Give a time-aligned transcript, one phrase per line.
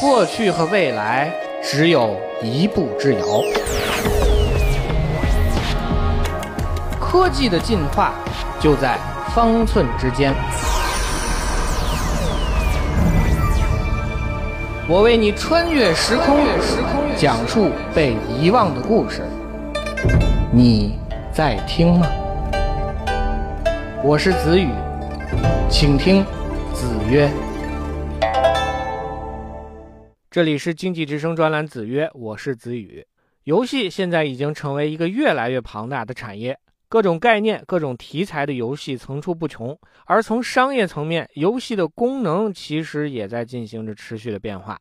[0.00, 3.20] 过去和未来只有一步之遥。
[7.00, 8.12] 科技的进化
[8.60, 8.98] 就在
[9.34, 10.34] 方寸之间。
[14.88, 16.38] 我为你穿越时空，
[17.16, 19.22] 讲述被遗忘的故事。
[20.52, 20.98] 你
[21.32, 22.06] 在听吗？
[24.02, 24.68] 我是子宇，
[25.70, 26.24] 请听
[26.74, 27.30] 子曰。
[30.34, 33.06] 这里是经济之声专栏子曰，我是子宇。
[33.44, 39.78] 游戏现在已经成为一个越来越庞大的产业，各种概念、各种题材的游戏层出不穷。
[40.06, 44.76] 而从商业层面，游戏的功能其实也在进行着持续的变化。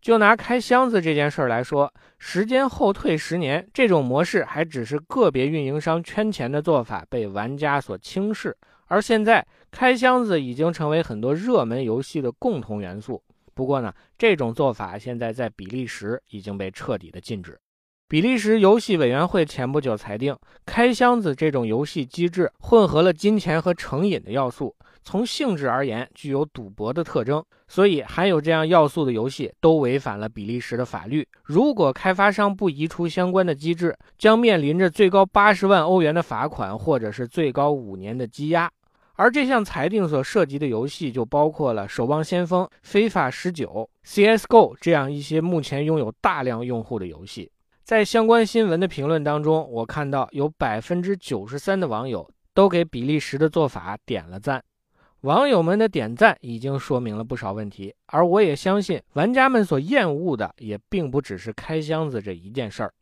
[0.00, 8.56] 就拿开箱子这件事儿来说，时间后退十年，这种模式还只是个别运营商圈钱的做法，被玩家所轻视。
[8.86, 13.22] 而现在，开箱子已经成为很多热门游戏的共同元素。
[13.56, 17.58] 不过呢，这种做法现在在比利时已经被彻底的禁止。
[18.06, 20.36] 比利时游戏委员会前不久裁定，
[20.66, 31.26] 开箱子这种游戏机制混合了金钱和成瘾的要素，从性质而言具有赌博的特征，所以含有这样要素的游戏都违反了比利时的法律。
[31.42, 38.70] 如果开发商不移除相关的机制，将面临着最高八十万欧元的罚款，或者是最高五年的羁押。
[39.16, 43.88] 而这项裁定所涉及的游戏就包括了《守望先锋》《非法十九》
[44.38, 47.50] 《CS:GO》这样一些目前拥有大量用户的游戏。
[47.82, 54.62] 在相关新闻的评论当中，我看到有百分之九十三的网友都给比利时的做法点了赞。
[55.22, 62.92] 网友们的点赞已经说明了不少问题，而我也相信玩家们所厌恶的也并不只是开箱子这一件事儿。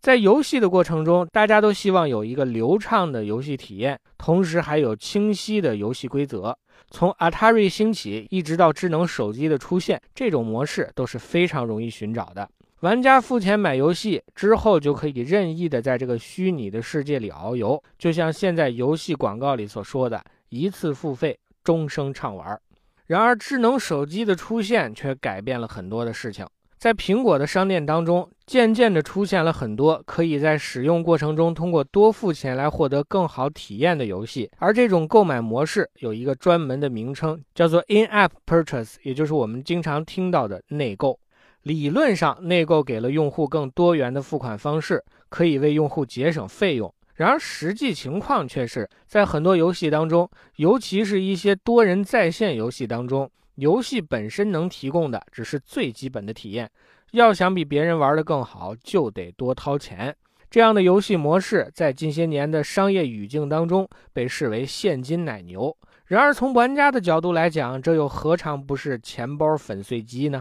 [0.00, 6.56] 在游戏的过程中，大家都希望有一个流畅的游戏体验，同时还有清晰的游戏规则。
[6.90, 12.48] 从 Atari 兴起一直到智能手机的出现，这种模式都是非常容易寻找的。
[12.80, 22.58] 玩家付钱买游戏之后，就可以任意的在这个虚拟的世界里遨游，就像现在游戏广告里所说的“一次付费，终生畅玩”。
[23.06, 26.46] 然而，智能手机的出现却改变了很多的事情。
[26.78, 34.48] 在苹果的商店当中，渐渐地出现了很多可以在使用过程中通过多付钱来获得更好体验的游戏。
[34.58, 41.18] 而这种购买模式有一个专门的名称，叫做 In-app Purchase，也就是我们经常听到的内购。
[41.62, 46.94] 理论上，内购给了用户更多元的付款方式，可以为用户节省费用。
[47.14, 53.28] 然而，实际情况却是在很多游戏当中，尤其是一些多人在线游戏当中。
[53.58, 56.70] 游戏本身能提供的只是最基本的体验，
[57.10, 60.14] 要想比别人玩得更好，就得多掏钱。
[60.48, 65.76] 这样的游戏模式在近些年的商业语境当中被视为现金奶牛。
[66.06, 70.40] 然而，从玩家的角度来讲，这又何尝不是钱包粉碎机呢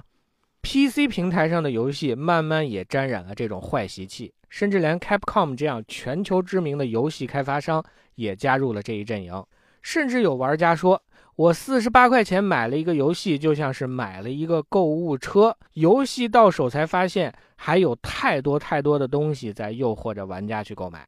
[0.62, 7.84] ？PC 平台上的游戏慢慢也沾染了这种坏习气，甚至连 Capcom 这样全球知名的游戏开发商
[8.14, 9.44] 也加入了这一阵营。
[9.82, 11.02] 甚至有玩家说。
[11.38, 15.56] 我四十八块钱买了一个游戏，就像是买了一个购物车。
[15.74, 21.08] 游戏到手才发现，还有太多太多的东西在诱惑着玩家去购买。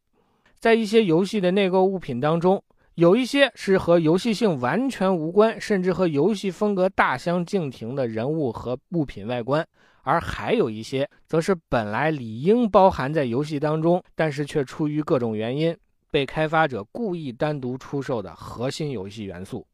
[0.60, 2.64] 在一些游戏的内购物品当中，
[2.94, 9.64] 有一些是和游戏性完全无关，甚至和游戏风格大相径庭的人物和物品外观；
[10.04, 15.76] 而还有一些，则是本来理应包含在游戏当中，但是却出于各种原因，
[16.12, 19.66] 被开发者故意单独出售的核心游戏元素。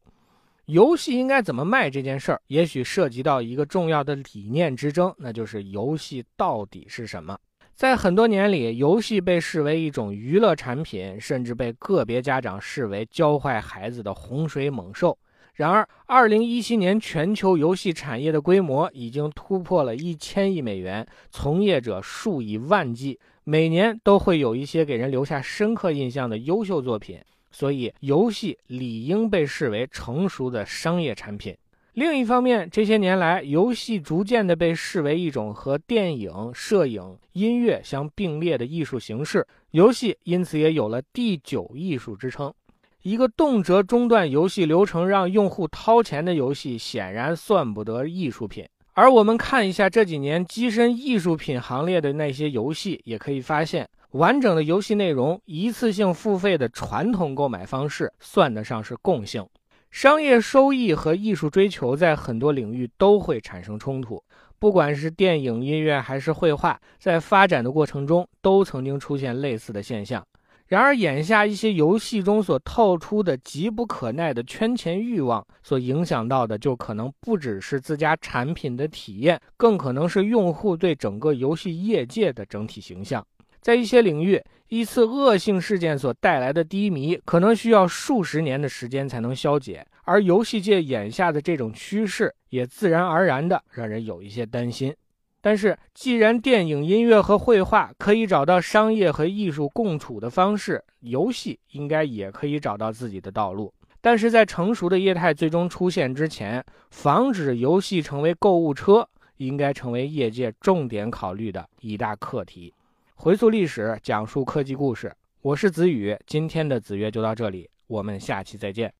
[0.66, 7.38] 游戏应该怎么卖这件事儿，也许涉及到一个重要的理念之争，那就是游戏到底是什么？
[7.72, 15.16] 在很多年里，游戏被视为一种娱乐产品，甚至被个别家长视为教坏孩子的洪水猛兽。
[15.54, 27.20] 然而，二零一七年全球游戏产业的规模已经突破了一千亿美元，从业者数以万计，每年都会有一些给人留下深刻印象的优秀作品。
[27.58, 31.56] 所以，游戏理应被视为成熟的商业产品。
[31.94, 42.52] 另一方面，这些年来，游戏逐渐的被视为一种和电影、摄影、音乐相并列的艺术形式，游戏因此也有了“第九艺术”之称。
[43.00, 48.66] 一个动辄中断游戏流程让用户掏钱的游戏，显然算不得艺术品。
[48.92, 53.88] 而我们看一下这几年跻身艺术品行列的那些游戏，也可以发现。
[54.12, 59.46] 完整的游戏内容，一次性付费的传统购买方式算得上是共性。
[59.90, 64.22] 商业收益和艺术追求在很多领域都会产生冲突，
[64.58, 70.26] 不管是电影、音乐还是绘画，在发展的过程中都曾经出现类似的现象。
[70.66, 83.24] 然而，眼下一些游戏中所透出的急不可耐的圈钱欲望，所影响到的就可能不只是自家产品的体验，更可能是用户对整个游戏业界的整体形象。
[83.66, 94.94] 在一些领域，一次恶性事件所带来的低迷，可能需要数十年的时间才能消解，而游戏界眼下的这种趋势，也自然而然的让人有一些担心。
[95.40, 103.74] 但是，既然电影、音乐和绘画可以找到商业和艺术共处的方式，游戏应该也可以找到自己的道路。
[104.00, 109.08] 但是在成熟的业态最终出现之前，防止游戏成为购物车，
[109.38, 112.72] 应该成为业界重点考虑的一大课题。
[113.18, 116.16] 回溯历史，讲述科技故事，我是子宇。
[116.26, 118.92] 今天的子曰就到这里，我们下期再见。